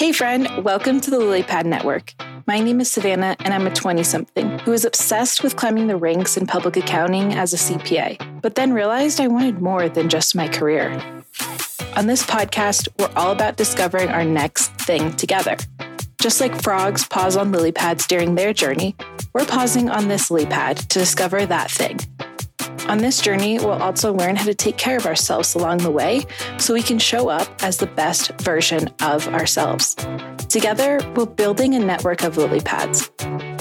[0.00, 2.14] Hey, friend, welcome to the Lilypad Network.
[2.46, 5.96] My name is Savannah, and I'm a 20 something who is obsessed with climbing the
[5.96, 10.34] ranks in public accounting as a CPA, but then realized I wanted more than just
[10.34, 10.90] my career.
[11.96, 15.58] On this podcast, we're all about discovering our next thing together.
[16.18, 18.96] Just like frogs pause on lily pads during their journey,
[19.34, 21.98] we're pausing on this lily pad to discover that thing.
[22.90, 26.24] On this journey, we'll also learn how to take care of ourselves along the way
[26.58, 29.94] so we can show up as the best version of ourselves.
[30.48, 33.08] Together, we're building a network of lily pads.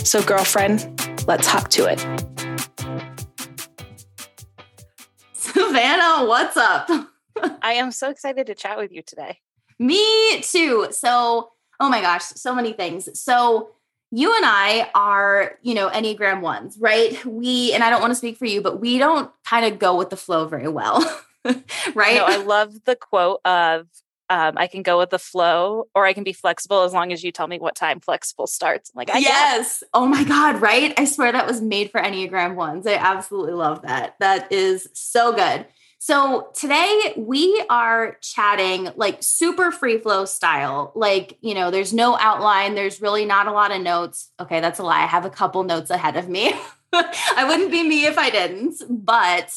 [0.04, 2.00] So, girlfriend, let's hop to it.
[5.34, 6.90] Savannah, what's up?
[7.62, 9.38] I am so excited to chat with you today.
[9.78, 10.88] Me too.
[10.90, 13.08] So, oh my gosh, so many things.
[13.14, 13.76] So,
[14.12, 17.24] you and I are, you know, Enneagram ones, right?
[17.26, 19.96] We, and I don't want to speak for you, but we don't kind of go
[19.96, 21.00] with the flow very well,
[21.46, 22.16] right?
[22.16, 23.88] No, I love the quote of,
[24.32, 27.24] um, I can go with the flow or I can be flexible as long as
[27.24, 28.92] you tell me what time flexible starts.
[28.94, 29.84] I'm like, I yes.
[29.94, 30.94] Oh my God, right?
[30.98, 32.86] I swear that was made for Enneagram ones.
[32.86, 34.16] I absolutely love that.
[34.20, 35.66] That is so good.
[36.02, 40.94] So today we are chatting like super free flow style.
[40.96, 44.32] Like, you know, there's no outline, there's really not a lot of notes.
[44.40, 45.04] Okay, that's a lie.
[45.04, 46.54] I have a couple notes ahead of me.
[46.94, 49.54] I wouldn't be me if I didn't, but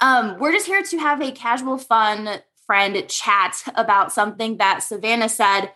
[0.00, 5.28] um, we're just here to have a casual, fun friend chat about something that Savannah
[5.28, 5.70] said.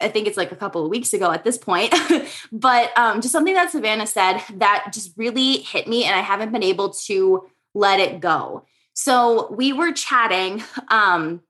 [0.00, 1.94] I think it's like a couple of weeks ago at this point,
[2.52, 6.52] but um, just something that Savannah said that just really hit me, and I haven't
[6.52, 8.64] been able to let it go.
[8.98, 10.64] So we were chatting.
[10.88, 11.42] Um,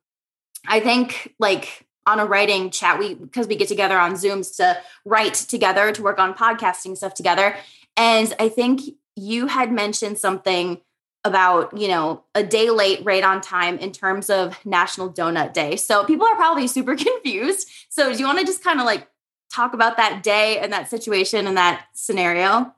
[0.66, 4.76] I think like on a writing chat, we because we get together on Zooms to
[5.06, 7.56] write together to work on podcasting stuff together.
[7.96, 8.82] And I think
[9.16, 10.82] you had mentioned something
[11.24, 15.76] about, you know, a day late, right on time in terms of National Donut Day.
[15.76, 17.66] So people are probably super confused.
[17.88, 19.08] So do you want to just kind of like
[19.50, 22.74] talk about that day and that situation and that scenario?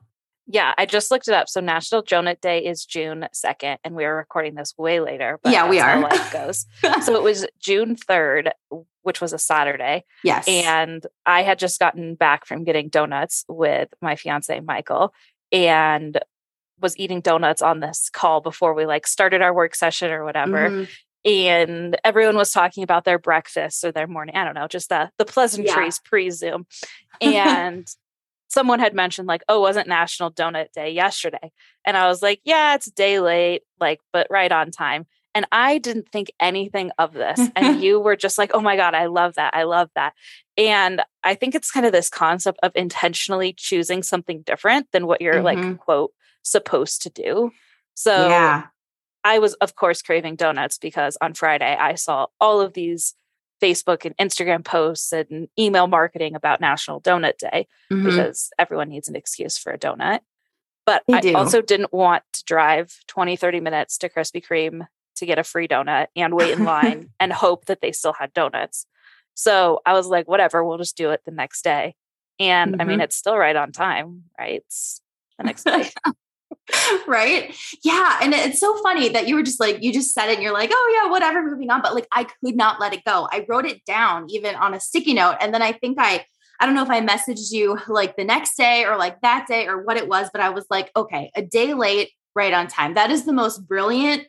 [0.52, 1.48] Yeah, I just looked it up.
[1.48, 5.38] So National Donut Day is June 2nd, and we are recording this way later.
[5.42, 6.00] But yeah, we are.
[6.00, 6.66] life goes.
[7.04, 8.50] so it was June 3rd,
[9.02, 10.04] which was a Saturday.
[10.24, 10.48] Yes.
[10.48, 15.14] And I had just gotten back from getting donuts with my fiance, Michael,
[15.52, 16.18] and
[16.80, 20.68] was eating donuts on this call before we like started our work session or whatever.
[20.68, 20.84] Mm-hmm.
[21.30, 25.10] And everyone was talking about their breakfast or their morning, I don't know, just the
[25.18, 26.08] the pleasantries yeah.
[26.08, 26.66] pre-Zoom.
[27.20, 27.86] And
[28.50, 31.52] someone had mentioned like oh wasn't national donut day yesterday?
[31.84, 35.06] And i was like yeah it's a day late like but right on time.
[35.34, 38.94] And i didn't think anything of this and you were just like oh my god
[38.94, 40.12] i love that i love that.
[40.58, 45.20] And i think it's kind of this concept of intentionally choosing something different than what
[45.20, 45.70] you're mm-hmm.
[45.70, 46.12] like quote
[46.42, 47.50] supposed to do.
[47.94, 48.66] So yeah.
[49.22, 53.14] I was of course craving donuts because on friday i saw all of these
[53.60, 58.04] Facebook and Instagram posts and email marketing about National Donut Day mm-hmm.
[58.04, 60.20] because everyone needs an excuse for a donut.
[60.86, 61.36] But they I do.
[61.36, 65.68] also didn't want to drive 20, 30 minutes to Krispy Kreme to get a free
[65.68, 68.86] donut and wait in line and hope that they still had donuts.
[69.34, 71.94] So I was like, whatever, we'll just do it the next day.
[72.38, 72.80] And mm-hmm.
[72.80, 73.02] I mean, mm-hmm.
[73.02, 74.62] it's still right on time, right?
[74.64, 75.00] It's
[75.38, 75.90] the next day.
[77.06, 77.54] right?
[77.82, 78.18] Yeah.
[78.22, 80.52] And it's so funny that you were just like, you just said it and you're
[80.52, 81.82] like, oh, yeah, whatever, moving on.
[81.82, 83.28] But like, I could not let it go.
[83.30, 85.36] I wrote it down even on a sticky note.
[85.40, 86.24] And then I think I,
[86.60, 89.66] I don't know if I messaged you like the next day or like that day
[89.66, 92.94] or what it was, but I was like, okay, a day late, right on time.
[92.94, 94.26] That is the most brilliant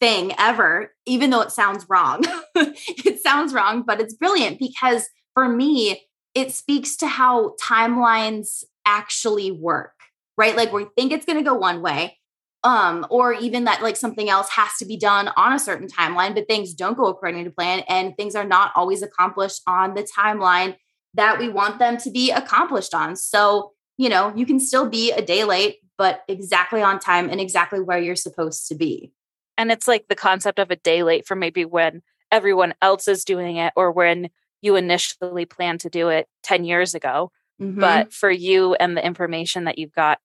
[0.00, 2.22] thing ever, even though it sounds wrong.
[2.54, 9.50] it sounds wrong, but it's brilliant because for me, it speaks to how timelines actually
[9.50, 9.92] work
[10.40, 10.56] right?
[10.56, 12.16] Like we think it's going to go one way,
[12.64, 16.34] um, or even that like something else has to be done on a certain timeline,
[16.34, 20.02] but things don't go according to plan and things are not always accomplished on the
[20.18, 20.76] timeline
[21.12, 23.16] that we want them to be accomplished on.
[23.16, 27.38] So, you know, you can still be a day late, but exactly on time and
[27.38, 29.12] exactly where you're supposed to be.
[29.58, 32.00] And it's like the concept of a day late for maybe when
[32.32, 34.30] everyone else is doing it or when
[34.62, 37.30] you initially planned to do it 10 years ago.
[37.60, 37.78] Mm-hmm.
[37.78, 40.18] But for you and the information that you've got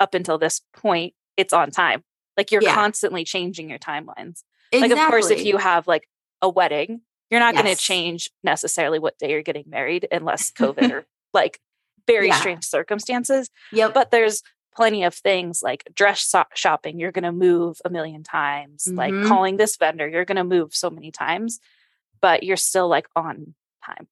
[0.00, 2.02] up until this point, it's on time.
[2.36, 2.74] Like you're yeah.
[2.74, 4.42] constantly changing your timelines.
[4.72, 4.80] Exactly.
[4.80, 6.08] Like, of course, if you have like
[6.42, 7.62] a wedding, you're not yes.
[7.62, 11.60] going to change necessarily what day you're getting married unless COVID or like
[12.06, 12.38] very yeah.
[12.38, 13.50] strange circumstances.
[13.72, 13.90] Yeah.
[13.92, 14.42] But there's
[14.74, 18.84] plenty of things like dress shopping, you're going to move a million times.
[18.84, 18.98] Mm-hmm.
[18.98, 21.60] Like calling this vendor, you're going to move so many times,
[22.20, 23.54] but you're still like on
[23.84, 24.08] time.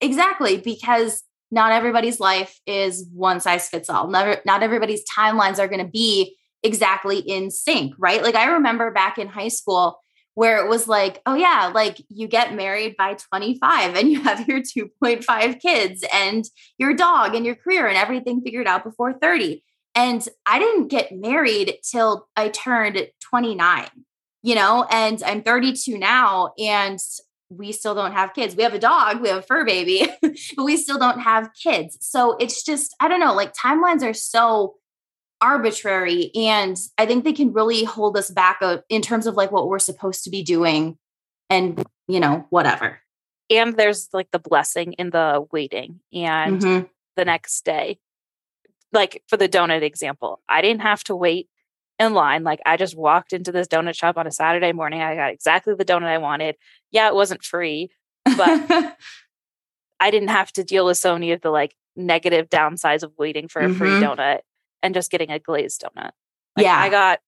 [0.00, 0.56] Exactly.
[0.56, 4.08] Because not everybody's life is one size fits all.
[4.08, 8.22] Never, not everybody's timelines are going to be exactly in sync, right?
[8.22, 10.00] Like I remember back in high school
[10.34, 14.46] where it was like, oh yeah, like you get married by 25 and you have
[14.46, 16.44] your 2.5 kids and
[16.78, 19.62] your dog and your career and everything figured out before 30.
[19.94, 23.88] And I didn't get married till I turned 29,
[24.42, 26.98] you know, and I'm 32 now and
[27.50, 28.54] we still don't have kids.
[28.54, 31.98] We have a dog, we have a fur baby, but we still don't have kids.
[32.00, 34.76] So it's just, I don't know, like timelines are so
[35.40, 39.50] arbitrary and i think they can really hold us back uh, in terms of like
[39.50, 40.98] what we're supposed to be doing
[41.48, 43.00] and you know whatever
[43.48, 46.86] and there's like the blessing in the waiting and mm-hmm.
[47.16, 47.98] the next day
[48.92, 51.48] like for the donut example i didn't have to wait
[52.00, 55.14] in line like i just walked into this donut shop on a saturday morning i
[55.14, 56.56] got exactly the donut i wanted
[56.90, 57.90] yeah it wasn't free
[58.36, 58.96] but
[60.00, 63.48] i didn't have to deal with so many of the like negative downsides of waiting
[63.48, 63.78] for a mm-hmm.
[63.78, 64.40] free donut
[64.82, 66.10] and just getting a glazed donut.
[66.56, 66.78] Like yeah.
[66.78, 67.20] I got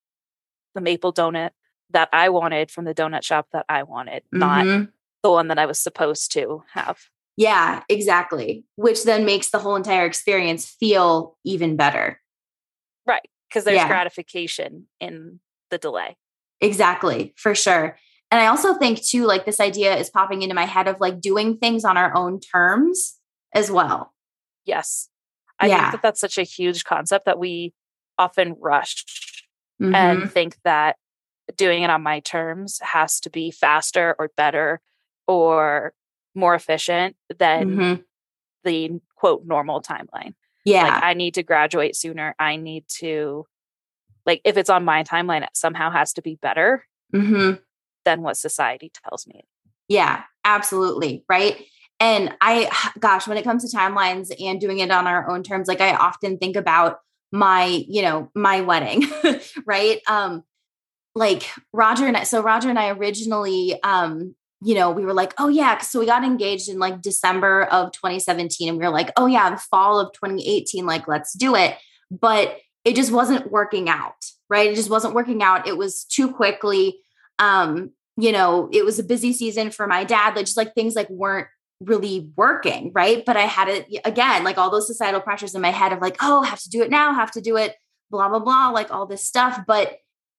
[0.74, 1.50] the maple donut
[1.90, 4.38] that I wanted from the donut shop that I wanted, mm-hmm.
[4.38, 4.88] not
[5.22, 6.98] the one that I was supposed to have.
[7.36, 8.64] Yeah, exactly.
[8.76, 12.20] Which then makes the whole entire experience feel even better.
[13.52, 13.88] Because there's yeah.
[13.88, 15.40] gratification in
[15.70, 16.16] the delay.
[16.62, 17.98] Exactly, for sure.
[18.30, 21.20] And I also think, too, like this idea is popping into my head of like
[21.20, 23.18] doing things on our own terms
[23.54, 24.14] as well.
[24.64, 25.10] Yes.
[25.60, 25.80] I yeah.
[25.80, 27.74] think that that's such a huge concept that we
[28.18, 29.04] often rush
[29.80, 29.94] mm-hmm.
[29.94, 30.96] and think that
[31.56, 34.80] doing it on my terms has to be faster or better
[35.26, 35.92] or
[36.34, 38.00] more efficient than mm-hmm.
[38.64, 40.34] the quote normal timeline.
[40.64, 40.84] Yeah.
[40.84, 42.34] Like I need to graduate sooner.
[42.38, 43.46] I need to
[44.26, 47.54] like if it's on my timeline, it somehow has to be better mm-hmm.
[48.04, 49.44] than what society tells me.
[49.88, 51.24] Yeah, absolutely.
[51.28, 51.64] Right.
[52.00, 55.68] And I, gosh, when it comes to timelines and doing it on our own terms,
[55.68, 56.98] like I often think about
[57.30, 59.04] my, you know, my wedding,
[59.66, 60.00] right?
[60.06, 60.42] Um,
[61.14, 65.34] like Roger and I, so Roger and I originally, um, you know, we were like,
[65.38, 69.10] oh yeah, so we got engaged in like December of 2017, and we were like,
[69.16, 71.76] oh yeah, the fall of 2018, like let's do it.
[72.10, 74.70] But it just wasn't working out, right?
[74.70, 75.66] It just wasn't working out.
[75.66, 77.00] It was too quickly.
[77.38, 80.36] Um, you know, it was a busy season for my dad.
[80.36, 81.48] Like just like things like weren't
[81.80, 83.24] really working, right?
[83.24, 86.16] But I had it again, like all those societal pressures in my head of like,
[86.20, 87.74] oh, have to do it now, have to do it,
[88.10, 89.60] blah, blah, blah, like all this stuff.
[89.66, 89.98] But,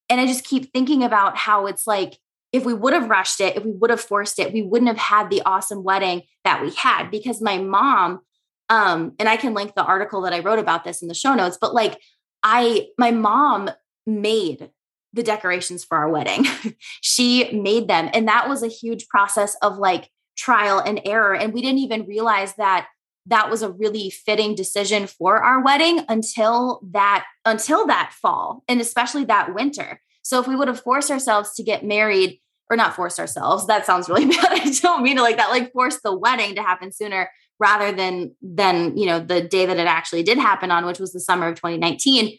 [0.10, 2.18] and I just keep thinking about how it's like,
[2.54, 4.98] if we would have rushed it, if we would have forced it, we wouldn't have
[4.98, 8.22] had the awesome wedding that we had because my mom,
[8.70, 11.34] um, and I can link the article that I wrote about this in the show
[11.34, 12.00] notes, but like
[12.44, 13.72] I, my mom
[14.06, 14.70] made
[15.14, 16.46] the decorations for our wedding.
[17.02, 18.10] she made them.
[18.14, 21.36] And that was a huge process of like trial and error.
[21.36, 22.88] And we didn't even realize that
[23.28, 28.82] that was a really fitting decision for our wedding until that until that fall and
[28.82, 30.02] especially that winter.
[30.24, 32.40] So if we would have forced ourselves to get married
[32.70, 34.52] or not forced ourselves, that sounds really bad.
[34.52, 37.30] I don't mean it like that, like force the wedding to happen sooner
[37.60, 41.14] rather than than, you know, the day that it actually did happen on, which was
[41.14, 42.38] the summer of 2019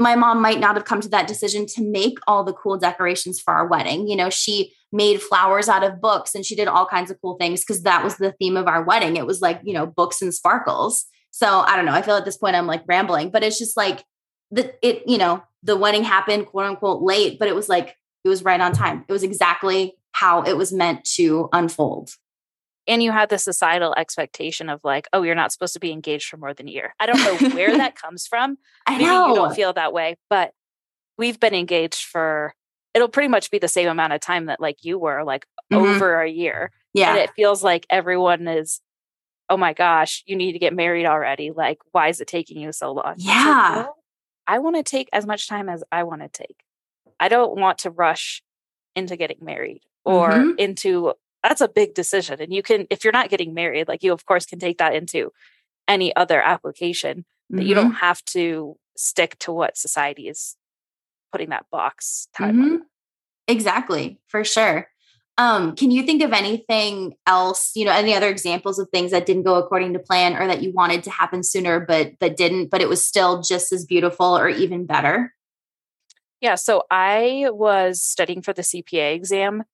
[0.00, 3.38] my mom might not have come to that decision to make all the cool decorations
[3.38, 4.08] for our wedding.
[4.08, 7.36] You know, she made flowers out of books and she did all kinds of cool
[7.36, 9.16] things because that was the theme of our wedding.
[9.16, 11.04] It was like, you know, books and sparkles.
[11.30, 11.92] So I don't know.
[11.92, 14.02] I feel at this point I'm like rambling, but it's just like
[14.50, 18.28] the it, you know, the wedding happened quote unquote late, but it was like it
[18.28, 19.04] was right on time.
[19.08, 22.14] It was exactly how it was meant to unfold.
[22.86, 26.28] And you had the societal expectation of like, oh, you're not supposed to be engaged
[26.28, 26.94] for more than a year.
[26.98, 28.58] I don't know where that comes from.
[28.86, 29.28] I Maybe know.
[29.28, 30.52] you don't feel that way, but
[31.16, 32.54] we've been engaged for
[32.94, 35.84] it'll pretty much be the same amount of time that like you were like mm-hmm.
[35.84, 38.80] over a year yeah and it feels like everyone is
[39.48, 42.72] oh my gosh you need to get married already like why is it taking you
[42.72, 43.96] so long yeah well,
[44.46, 46.64] i want to take as much time as i want to take
[47.18, 48.42] i don't want to rush
[48.96, 50.58] into getting married or mm-hmm.
[50.58, 54.12] into that's a big decision and you can if you're not getting married like you
[54.12, 55.32] of course can take that into
[55.88, 57.66] any other application that mm-hmm.
[57.66, 60.56] you don't have to stick to what society is
[61.32, 62.54] putting that box timeline.
[62.54, 62.76] Mm-hmm.
[63.48, 64.88] Exactly, for sure.
[65.40, 69.24] Um, can you think of anything else, you know, any other examples of things that
[69.24, 72.68] didn't go according to plan or that you wanted to happen sooner but but didn't,
[72.68, 75.34] but it was still just as beautiful or even better?
[76.42, 79.64] Yeah, so I was studying for the CPA exam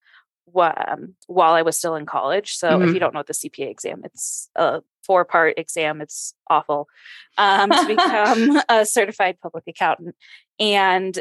[0.55, 2.55] um, while I was still in college.
[2.55, 2.89] So mm-hmm.
[2.89, 6.01] if you don't know the CPA exam, it's a four part exam.
[6.01, 6.87] It's awful
[7.39, 10.15] um, to become a certified public accountant.
[10.61, 11.19] And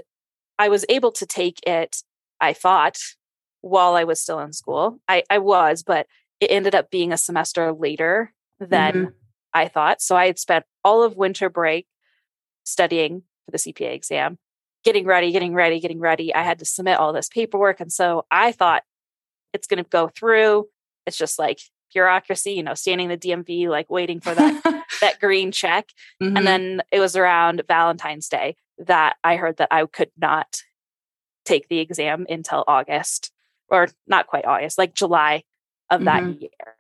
[0.60, 2.04] I was able to take it,
[2.40, 3.00] I thought,
[3.66, 5.00] while I was still in school.
[5.08, 6.06] I, I was, but
[6.40, 9.10] it ended up being a semester later than mm-hmm.
[9.56, 10.04] I thought.
[10.04, 11.88] So I had spent all of winter break
[12.64, 14.38] studying for the CPA exam,
[14.84, 16.34] getting ready, getting ready, getting ready.
[16.34, 17.80] I had to submit all this paperwork.
[17.80, 18.84] And so I thought
[19.52, 20.68] it's going to go through.
[21.08, 21.60] It's just like
[21.92, 25.90] bureaucracy, you know, standing the DMV, like waiting for that that green check.
[26.22, 26.38] Mm-hmm.
[26.38, 30.62] And then it was around Valentine's Day that I heard that I could not
[31.46, 33.32] take the exam until August,
[33.70, 35.44] or not quite August, like July
[35.90, 36.06] of mm-hmm.
[36.06, 36.76] that year.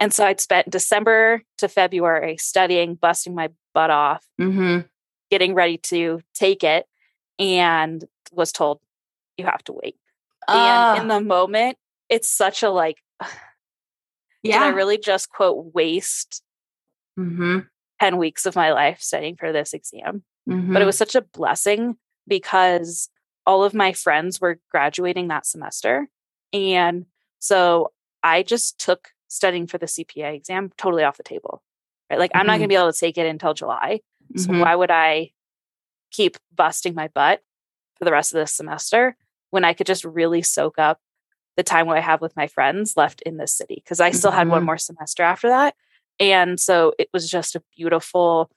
[0.00, 4.86] And so I'd spent December to February studying, busting my butt off, mm-hmm.
[5.30, 6.86] getting ready to take it,
[7.38, 8.80] and was told,
[9.36, 9.96] you have to wait.
[10.46, 12.98] Uh, and in the moment, it's such a like,
[14.42, 14.62] yeah.
[14.62, 16.42] I really just quote waste
[17.18, 17.60] mm-hmm.
[18.00, 20.22] 10 weeks of my life studying for this exam?
[20.48, 20.72] Mm-hmm.
[20.72, 20.86] But it mm-hmm.
[20.86, 21.96] was such a blessing
[22.26, 23.08] because
[23.48, 26.06] all of my friends were graduating that semester.
[26.52, 27.06] And
[27.38, 31.62] so I just took studying for the CPA exam totally off the table.
[32.10, 32.18] Right?
[32.18, 32.40] Like, mm-hmm.
[32.40, 34.00] I'm not going to be able to take it until July.
[34.36, 34.60] So mm-hmm.
[34.60, 35.30] why would I
[36.10, 37.40] keep busting my butt
[37.98, 39.16] for the rest of this semester
[39.48, 41.00] when I could just really soak up
[41.56, 43.80] the time I have with my friends left in this city?
[43.82, 44.66] Because I still had one mm-hmm.
[44.66, 45.74] more semester after that.
[46.20, 48.50] And so it was just a beautiful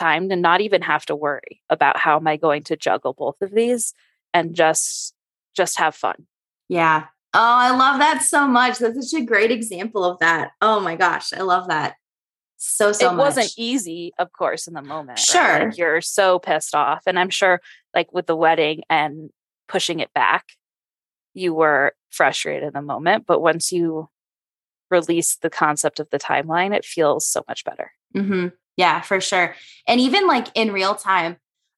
[0.00, 3.40] time to not even have to worry about how am I going to juggle both
[3.40, 3.94] of these
[4.36, 5.14] and just
[5.54, 6.26] just have fun.
[6.68, 7.06] Yeah.
[7.32, 8.78] Oh, I love that so much.
[8.78, 10.50] That's such a great example of that.
[10.60, 11.94] Oh my gosh, I love that.
[12.58, 13.24] So so it much.
[13.24, 15.18] wasn't easy, of course, in the moment.
[15.18, 15.42] Sure.
[15.42, 15.64] Right?
[15.68, 17.02] Like you're so pissed off.
[17.06, 17.60] And I'm sure
[17.94, 19.30] like with the wedding and
[19.68, 20.44] pushing it back,
[21.34, 23.24] you were frustrated in the moment.
[23.26, 24.08] But once you
[24.90, 27.90] release the concept of the timeline, it feels so much better.
[28.14, 28.48] Mm-hmm.
[28.76, 29.54] Yeah, for sure.
[29.86, 31.36] And even like in real time,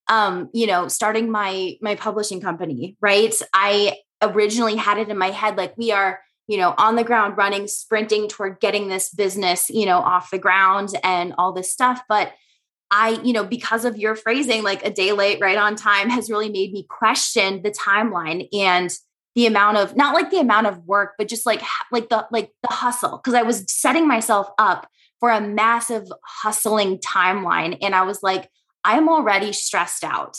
[0.09, 3.35] um, you know, starting my my publishing company, right?
[3.53, 7.37] I originally had it in my head like we are, you know, on the ground
[7.37, 12.03] running, sprinting toward getting this business, you know, off the ground and all this stuff.
[12.09, 12.33] But
[12.91, 16.31] I, you know, because of your phrasing, like a day late, right on time, has
[16.31, 18.91] really made me question the timeline and
[19.35, 21.63] the amount of not like the amount of work but just like
[21.93, 24.89] like the like the hustle because i was setting myself up
[25.21, 28.51] for a massive hustling timeline and i was like
[28.85, 30.39] i'm already stressed out.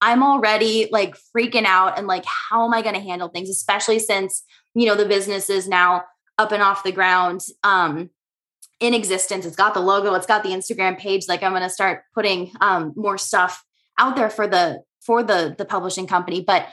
[0.00, 3.98] I'm already like freaking out and like how am i going to handle things especially
[3.98, 6.04] since you know the business is now
[6.38, 8.10] up and off the ground um
[8.80, 9.44] in existence.
[9.44, 12.52] It's got the logo it's got the instagram page like i'm going to start putting
[12.60, 13.64] um more stuff
[13.98, 16.44] out there for the for the the publishing company.
[16.46, 16.68] But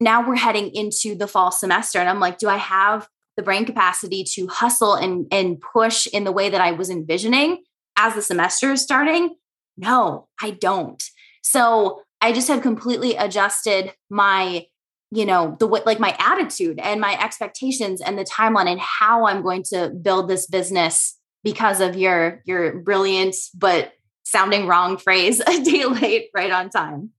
[0.00, 3.64] now we're heading into the fall semester and i'm like do i have the brain
[3.64, 7.62] capacity to hustle and and push in the way that i was envisioning
[7.96, 9.34] as the semester is starting
[9.80, 11.04] no i don't
[11.42, 14.64] so i just had completely adjusted my
[15.10, 19.26] you know the way like my attitude and my expectations and the timeline and how
[19.26, 23.92] i'm going to build this business because of your your brilliant but
[24.24, 27.10] sounding wrong phrase a day late right on time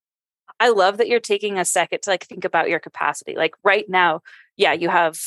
[0.61, 3.35] I love that you're taking a second to like think about your capacity.
[3.35, 4.21] Like right now,
[4.57, 5.19] yeah, you have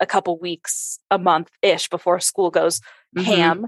[0.00, 2.80] a couple weeks, a month ish before school goes
[3.16, 3.22] mm-hmm.
[3.22, 3.66] ham,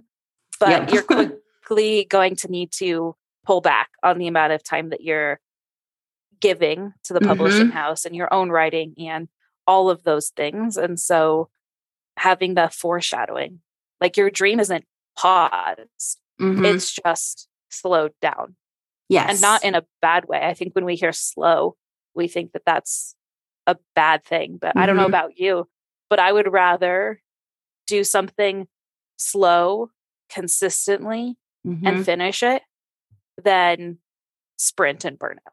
[0.61, 0.93] but yep.
[0.93, 1.03] you're
[1.69, 5.41] quickly going to need to pull back on the amount of time that you're
[6.41, 7.77] giving to the publishing mm-hmm.
[7.77, 9.29] house and your own writing and
[9.67, 10.77] all of those things.
[10.77, 11.49] And so
[12.17, 13.61] having the foreshadowing,
[14.01, 14.85] like your dream isn't
[15.17, 16.65] paused, mm-hmm.
[16.65, 18.57] it's just slowed down.
[19.09, 19.31] Yes.
[19.31, 20.41] And not in a bad way.
[20.43, 21.77] I think when we hear slow,
[22.15, 23.15] we think that that's
[23.67, 24.59] a bad thing.
[24.61, 24.79] But mm-hmm.
[24.79, 25.11] I don't know mm-hmm.
[25.11, 25.69] about you,
[26.09, 27.21] but I would rather
[27.87, 28.69] do something
[29.17, 29.91] slow
[30.31, 31.37] consistently
[31.69, 31.87] mm-hmm.
[31.87, 32.63] and finish it
[33.43, 33.99] than
[34.57, 35.53] sprint and burn out.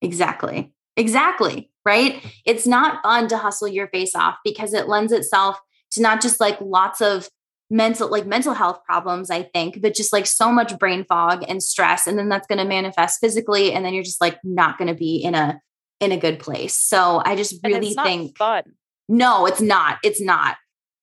[0.00, 0.72] Exactly.
[0.96, 1.70] Exactly.
[1.84, 2.24] Right.
[2.44, 5.58] It's not fun to hustle your face off because it lends itself
[5.92, 7.28] to not just like lots of
[7.72, 11.62] mental like mental health problems i think but just like so much brain fog and
[11.62, 14.88] stress and then that's going to manifest physically and then you're just like not going
[14.88, 15.58] to be in a
[15.98, 18.62] in a good place so i just really think fun
[19.08, 20.56] no it's not it's not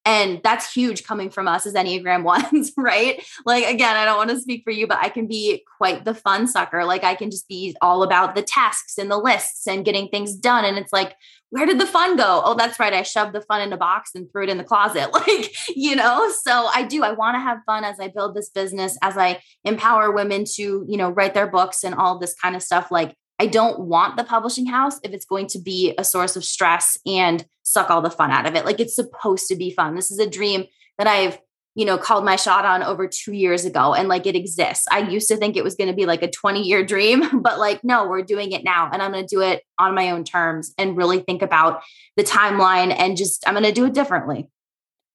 [0.10, 2.24] and that's huge coming from us as Enneagram
[2.54, 3.24] ones, right?
[3.46, 6.16] Like, again, I don't want to speak for you, but I can be quite the
[6.16, 6.84] fun sucker.
[6.84, 10.36] Like, I can just be all about the tasks and the lists and getting things
[10.36, 10.66] done.
[10.66, 11.16] And it's like,
[11.52, 12.42] where did the fun go?
[12.44, 12.94] Oh, that's right.
[12.94, 15.12] I shoved the fun in a box and threw it in the closet.
[15.20, 17.04] Like, you know, so I do.
[17.04, 20.86] I want to have fun as I build this business, as I empower women to,
[20.88, 22.90] you know, write their books and all this kind of stuff.
[22.90, 26.44] Like, I don't want the publishing house if it's going to be a source of
[26.44, 28.66] stress and suck all the fun out of it.
[28.66, 29.96] Like, it's supposed to be fun.
[29.96, 30.66] This is a dream
[30.98, 31.40] that I've
[31.76, 34.86] you know, called my shot on over two years ago and like it exists.
[34.92, 37.58] I used to think it was going to be like a 20 year dream, but
[37.58, 40.26] like, no, we're doing it now and I'm going to do it on my own
[40.26, 41.82] terms and really think about
[42.18, 44.50] the timeline and just, I'm going to do it differently.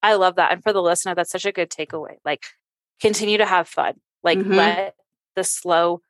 [0.01, 0.53] I love that.
[0.53, 2.15] And for the listener, that's such a good takeaway.
[2.23, 2.43] Like,
[2.99, 4.53] continue to have fun, like, mm-hmm.
[4.53, 4.95] let
[5.35, 6.01] the slow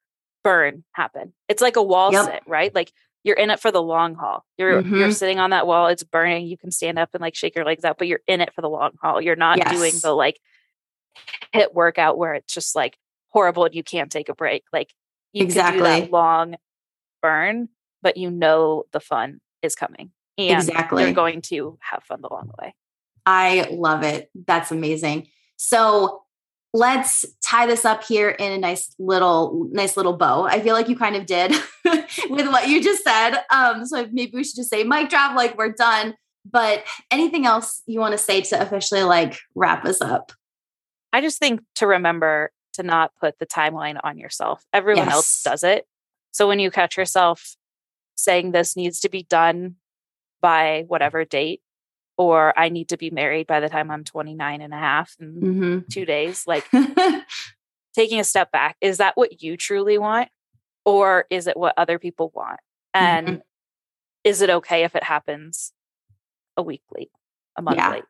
[0.46, 1.34] burn happen.
[1.50, 2.26] It's like a wall yep.
[2.26, 2.74] sit, right?
[2.74, 4.46] Like you're in it for the long haul.
[4.58, 4.96] You're mm-hmm.
[4.96, 6.46] you're sitting on that wall, it's burning.
[6.46, 8.62] You can stand up and like shake your legs out, but you're in it for
[8.62, 9.20] the long haul.
[9.20, 9.72] You're not yes.
[9.72, 10.40] doing the like
[11.54, 12.96] HIIT workout where it's just like
[13.30, 14.64] horrible and you can't take a break.
[14.72, 14.94] Like
[15.34, 15.82] you exactly.
[15.82, 16.56] can do that long
[17.24, 17.70] burn,
[18.04, 20.12] but you know the fun is coming.
[20.38, 21.04] And exactly.
[21.04, 22.76] you're going to have fun along the way.
[23.26, 24.30] I love it.
[24.36, 25.30] That's amazing.
[25.56, 26.25] So
[26.76, 30.44] let's tie this up here in a nice little nice little bow.
[30.44, 31.52] I feel like you kind of did
[32.30, 33.38] with what you just said.
[33.50, 36.16] Um so maybe we should just say mic drop like we're done.
[36.50, 40.34] But anything else you want to say to officially like wrap us up?
[41.14, 44.64] I just think to remember to not put the timeline on yourself.
[44.74, 45.14] Everyone yes.
[45.14, 45.88] else does it.
[46.32, 47.56] So when you catch yourself
[48.16, 49.76] saying this needs to be done
[50.42, 51.62] by whatever date
[52.18, 55.36] or I need to be married by the time I'm 29 and a half in
[55.36, 55.80] mm-hmm.
[55.92, 56.46] two days.
[56.48, 56.66] Like
[57.96, 60.30] taking a step back, is that what you truly want?
[60.86, 62.60] Or is it what other people want?
[62.94, 63.40] And mm-hmm.
[64.24, 65.74] is it okay if it happens
[66.56, 67.12] a week late,
[67.58, 68.04] a month yeah, late?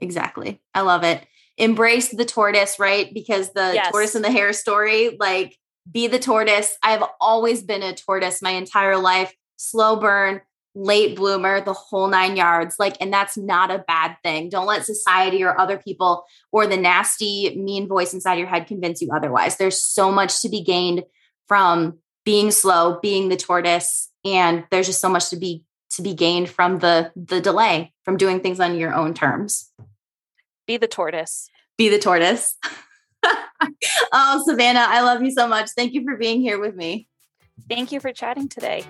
[0.00, 0.60] Exactly.
[0.74, 1.26] I love it.
[1.56, 3.12] Embrace the tortoise, right?
[3.12, 3.90] Because the yes.
[3.90, 5.56] tortoise and the hare story, like
[5.90, 6.76] be the tortoise.
[6.82, 9.32] I've always been a tortoise my entire life.
[9.56, 10.40] Slow burn,
[10.74, 12.76] late bloomer, the whole nine yards.
[12.78, 14.48] Like, and that's not a bad thing.
[14.48, 19.00] Don't let society or other people or the nasty, mean voice inside your head convince
[19.00, 19.56] you otherwise.
[19.56, 21.04] There's so much to be gained
[21.46, 26.14] from being slow, being the tortoise, and there's just so much to be to be
[26.14, 29.70] gained from the the delay, from doing things on your own terms.
[30.66, 31.48] Be the tortoise.
[31.76, 32.56] Be the tortoise.
[34.12, 35.70] oh, Savannah, I love you so much.
[35.76, 37.08] Thank you for being here with me.
[37.68, 38.84] Thank you for chatting today.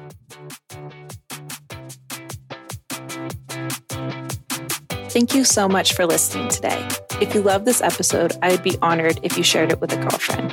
[5.15, 6.89] Thank you so much for listening today.
[7.21, 9.97] If you love this episode, I would be honored if you shared it with a
[9.97, 10.53] girlfriend.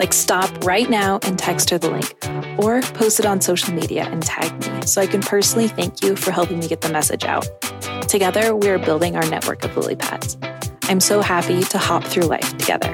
[0.00, 4.08] Like, stop right now and text her the link, or post it on social media
[4.10, 7.22] and tag me so I can personally thank you for helping me get the message
[7.22, 7.46] out.
[8.08, 10.36] Together, we are building our network of lily pads.
[10.88, 12.92] I'm so happy to hop through life together.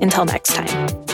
[0.00, 1.11] Until next time.